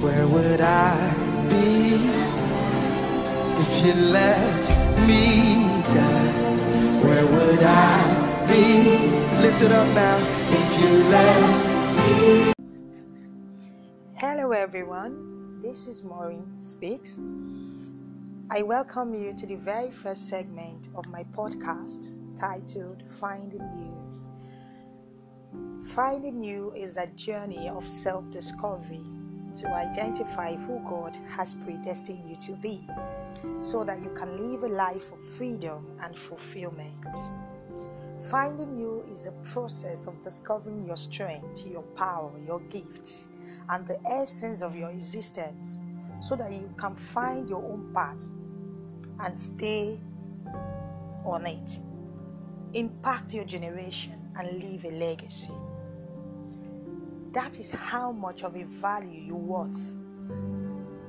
[0.00, 1.14] Where would I
[1.50, 1.96] be
[3.60, 4.70] if you left
[5.06, 7.04] me, God?
[7.04, 8.96] Where would I be?
[9.42, 10.16] Lift it up now.
[10.48, 12.54] If you left
[14.14, 15.60] Hello, everyone.
[15.60, 17.20] This is Maureen Speaks.
[18.50, 23.98] I welcome you to the very first segment of my podcast titled Finding You.
[25.84, 29.04] Finding You is a journey of self discovery
[29.56, 32.86] to identify who God has predestined you to be
[33.60, 37.18] so that you can live a life of freedom and fulfillment.
[38.30, 43.28] Finding you is a process of discovering your strength, your power, your gifts,
[43.70, 45.80] and the essence of your existence
[46.20, 48.28] so that you can find your own path
[49.20, 49.98] and stay
[51.24, 51.80] on it.
[52.74, 55.52] Impact your generation and leave a legacy.
[57.32, 59.76] That is how much of a value you worth,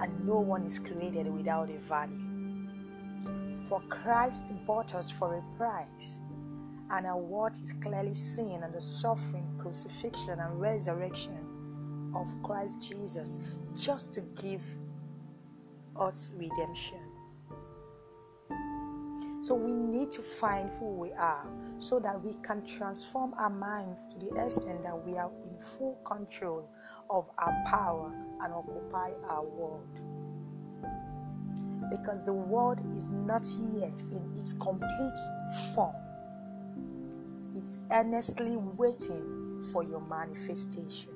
[0.00, 2.68] and no one is created without a value.
[3.68, 6.20] For Christ bought us for a price,
[6.90, 13.38] and our worth is clearly seen in the suffering, crucifixion, and resurrection of Christ Jesus,
[13.76, 14.62] just to give
[15.96, 17.00] us redemption.
[19.40, 21.44] So we need to find who we are
[21.78, 25.98] so that we can transform our minds to the extent that we are in full
[26.04, 26.68] control
[27.10, 30.00] of our power and occupy our world.
[31.90, 33.44] Because the world is not
[33.74, 35.18] yet in its complete
[35.74, 35.94] form,
[37.56, 41.10] it's earnestly waiting for your manifestation.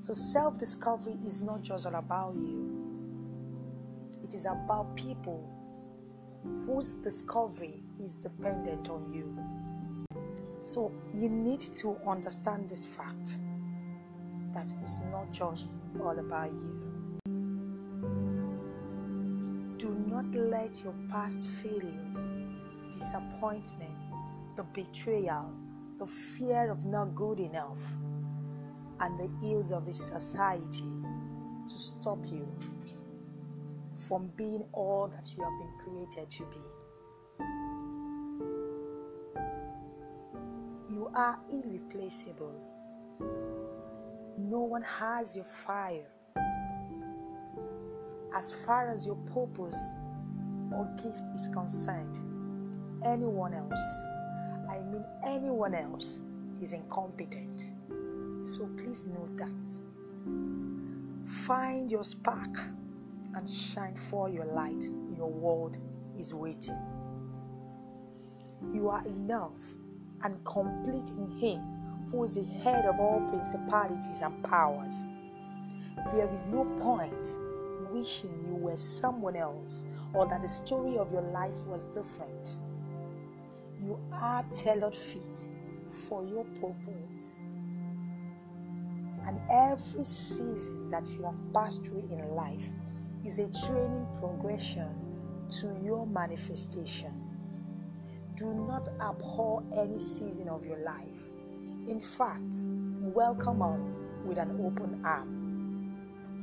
[0.00, 2.76] So, self discovery is not just all about you,
[4.22, 5.55] it is about people
[6.66, 9.36] whose discovery is dependent on you.
[10.62, 13.38] So you need to understand this fact
[14.52, 15.68] that it's not just
[16.00, 17.20] all about you.
[19.78, 22.26] Do not let your past failures,
[22.98, 23.96] disappointment,
[24.56, 25.60] the betrayals,
[25.98, 27.78] the fear of not good enough,
[29.00, 30.90] and the ills of this society
[31.68, 32.46] to stop you
[33.96, 36.58] from being all that you have been created to be.
[40.90, 42.54] You are irreplaceable.
[44.38, 46.06] No one has your fire.
[48.34, 49.78] As far as your purpose
[50.72, 52.18] or gift is concerned,
[53.04, 54.04] anyone else,
[54.70, 56.20] I mean anyone else,
[56.62, 57.72] is incompetent.
[58.46, 59.78] So please note that.
[61.26, 62.58] Find your spark
[63.36, 64.84] and shine for your light.
[65.16, 65.78] Your world
[66.18, 66.78] is waiting.
[68.72, 69.74] You are enough
[70.24, 71.60] and complete in Him
[72.10, 75.06] who is the head of all principalities and powers.
[76.12, 77.36] There is no point
[77.92, 82.60] wishing you were someone else or that the story of your life was different.
[83.82, 85.48] You are tailored fit
[85.90, 87.38] for your purpose.
[89.26, 92.68] And every season that you have passed through in life
[93.26, 94.88] is a training progression
[95.48, 97.12] to your manifestation.
[98.36, 101.24] Do not abhor any season of your life.
[101.88, 102.54] In fact,
[103.00, 105.96] welcome on with an open arm.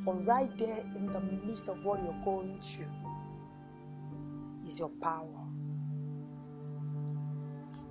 [0.03, 2.91] For right there in the midst of what you're going through
[4.67, 5.47] is your power.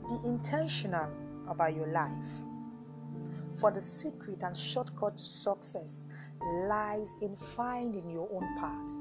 [0.07, 1.09] Be intentional
[1.49, 2.43] about your life.
[3.61, 6.05] For the secret and shortcut to success
[6.69, 8.95] lies in finding your own path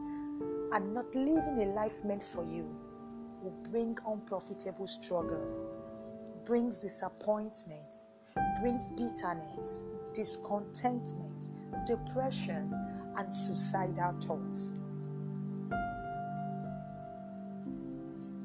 [0.73, 2.65] and not living a life meant for you
[3.41, 5.57] will bring unprofitable struggles,
[6.45, 8.05] brings disappointments,
[8.61, 11.51] brings bitterness, discontentment,
[11.85, 12.73] depression,
[13.17, 14.73] and suicidal thoughts.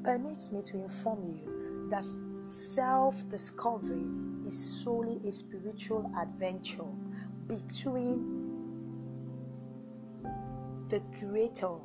[0.03, 2.05] Permit me to inform you that
[2.49, 4.05] self discovery
[4.45, 6.85] is solely a spiritual adventure
[7.47, 8.47] between
[10.89, 11.75] the Creator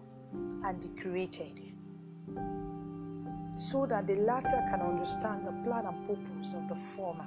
[0.65, 1.61] and the created,
[3.57, 7.27] so that the latter can understand the plan and purpose of the former.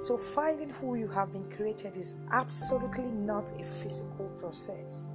[0.00, 5.08] So, finding who you have been created is absolutely not a physical process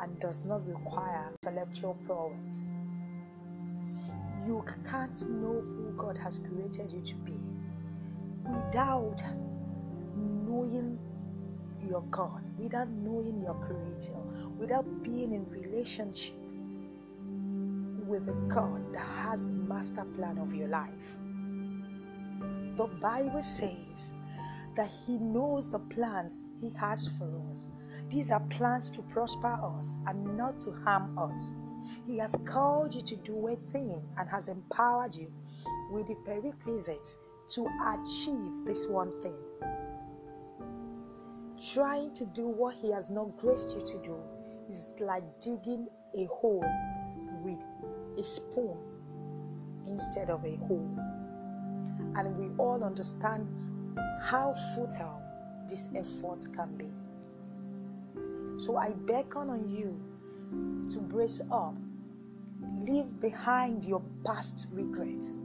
[0.00, 2.70] and does not require intellectual prowess.
[4.46, 7.38] You can't know who God has created you to be
[8.44, 9.22] without
[10.16, 10.98] knowing
[11.88, 14.16] your God, without knowing your Creator,
[14.58, 16.34] without being in relationship
[18.06, 21.18] with the God that has the master plan of your life.
[22.76, 24.12] The Bible says
[24.76, 27.66] that He knows the plans He has for us.
[28.08, 31.54] These are plans to prosper us and not to harm us.
[32.06, 35.32] He has called you to do a thing and has empowered you
[35.90, 37.16] with the prerequisites
[37.50, 39.36] to achieve this one thing.
[41.72, 44.16] Trying to do what He has not graced you to do
[44.68, 45.86] is like digging
[46.16, 46.64] a hole
[47.42, 47.58] with
[48.18, 48.76] a spoon
[49.86, 50.90] instead of a hole.
[52.16, 53.46] And we all understand
[54.22, 55.22] how futile
[55.68, 56.86] this effort can be.
[58.58, 60.00] So I beckon on you
[60.92, 61.74] to brace up,
[62.80, 65.36] leave behind your past regrets,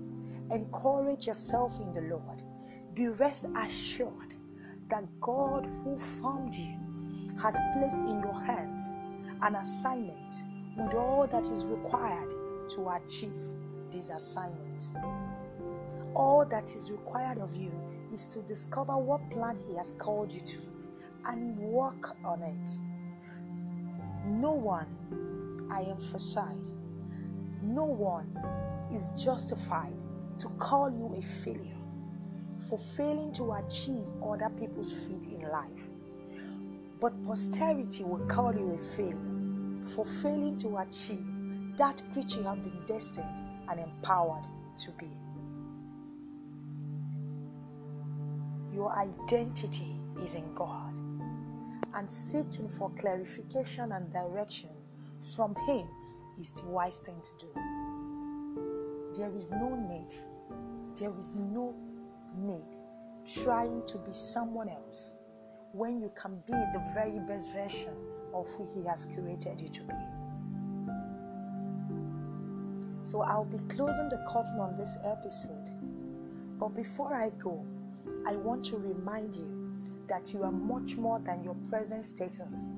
[0.51, 2.41] encourage yourself in the Lord.
[2.93, 4.33] Be rest assured
[4.89, 6.77] that God who formed you
[7.41, 8.99] has placed in your hands
[9.41, 10.33] an assignment
[10.75, 12.29] with all that is required
[12.69, 13.51] to achieve
[13.91, 14.93] this assignment.
[16.15, 17.71] All that is required of you
[18.13, 20.59] is to discover what plan He has called you to
[21.25, 22.69] and work on it.
[24.27, 26.75] No one, I emphasize,
[27.63, 28.37] no one
[28.93, 29.93] is justified
[30.39, 31.77] to call you a failure
[32.67, 35.89] for failing to achieve other people's feat in life.
[36.99, 39.17] But posterity will call you a failure
[39.95, 41.25] for failing to achieve
[41.77, 44.45] that which you have been destined and empowered
[44.79, 45.09] to be.
[48.73, 50.93] Your identity is in God,
[51.93, 54.69] and seeking for clarification and direction
[55.35, 55.87] from Him
[56.39, 57.47] is the wise thing to do.
[59.17, 60.13] There is no need,
[60.99, 61.73] there is no
[62.35, 62.65] need
[63.43, 65.15] trying to be someone else
[65.73, 67.93] when you can be the very best version
[68.33, 69.93] of who He has created you to be.
[73.09, 75.69] So I'll be closing the curtain on this episode.
[76.59, 77.65] But before I go,
[78.27, 79.56] I want to remind you
[80.07, 82.69] that you are much more than your present status.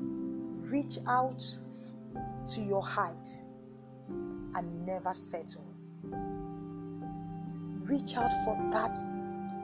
[0.00, 1.42] Reach out
[2.52, 3.28] to your height
[4.08, 5.64] and never settle.
[7.82, 8.96] Reach out for that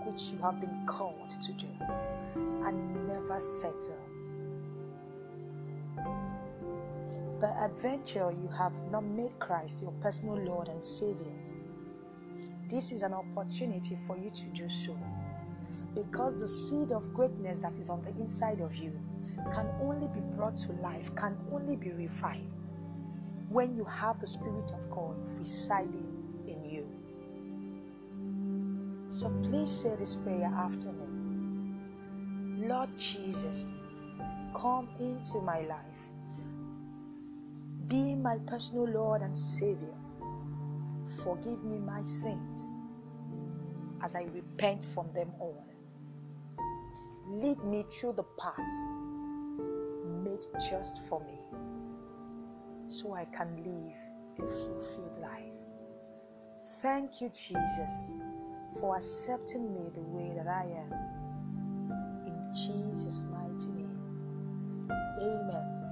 [0.07, 1.69] which you have been called to do
[2.65, 3.99] and never settle.
[7.41, 11.33] By adventure, you have not made Christ your personal Lord and Savior.
[12.71, 14.97] This is an opportunity for you to do so
[15.95, 18.93] because the seed of greatness that is on the inside of you
[19.53, 22.51] can only be brought to life, can only be revived
[23.49, 26.07] when you have the Spirit of God residing
[26.49, 26.89] in you.
[29.09, 33.75] So please say this prayer after me Lord Jesus,
[34.55, 36.09] come into my life,
[37.89, 39.95] be my personal Lord and Savior.
[41.23, 42.73] Forgive me my sins
[44.03, 45.65] as I repent from them all.
[47.29, 48.85] Lead me through the paths
[50.25, 51.39] made just for me
[52.89, 53.95] so I can live
[54.39, 55.53] a fulfilled life.
[56.81, 58.09] Thank you, Jesus,
[58.79, 60.93] for accepting me the way that I am.
[62.27, 63.99] In Jesus' mighty name.
[65.21, 65.85] Amen.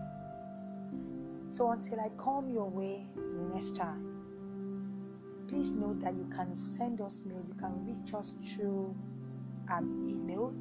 [1.50, 3.06] So until I come your way
[3.52, 4.06] next time,
[5.48, 7.44] please note that you can send us mail.
[7.46, 8.94] You can reach us through
[9.68, 10.54] an email.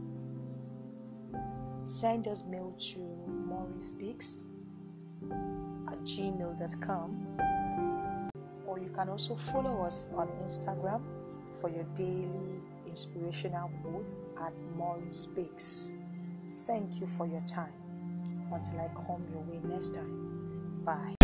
[1.85, 3.81] Send us mail to Maureen
[5.87, 7.27] at gmail.com.
[8.65, 11.01] Or you can also follow us on Instagram
[11.59, 15.91] for your daily inspirational quotes at Maureen Speaks.
[16.67, 17.73] Thank you for your time.
[18.51, 20.81] Until I come your way next time.
[20.83, 21.20] Bye.